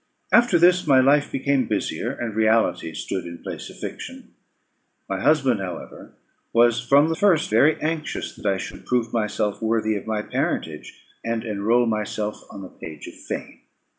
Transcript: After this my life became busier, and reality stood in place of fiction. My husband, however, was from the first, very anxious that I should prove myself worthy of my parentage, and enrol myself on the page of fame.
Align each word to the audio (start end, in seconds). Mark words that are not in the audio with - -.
After 0.31 0.57
this 0.57 0.87
my 0.87 0.99
life 0.99 1.31
became 1.31 1.67
busier, 1.67 2.11
and 2.11 2.33
reality 2.33 2.91
stood 2.95 3.25
in 3.25 3.43
place 3.43 3.69
of 3.69 3.77
fiction. 3.77 4.33
My 5.07 5.21
husband, 5.21 5.59
however, 5.59 6.13
was 6.53 6.81
from 6.83 7.07
the 7.09 7.15
first, 7.15 7.51
very 7.51 7.79
anxious 7.83 8.35
that 8.35 8.47
I 8.47 8.57
should 8.57 8.87
prove 8.87 9.13
myself 9.13 9.61
worthy 9.61 9.95
of 9.95 10.07
my 10.07 10.23
parentage, 10.23 11.05
and 11.23 11.43
enrol 11.43 11.85
myself 11.85 12.41
on 12.49 12.63
the 12.63 12.69
page 12.69 13.05
of 13.05 13.13
fame. 13.13 13.59